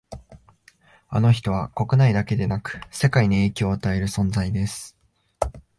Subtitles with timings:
[1.09, 4.97] あの人は国内だけでなく世界に影響を与える存在です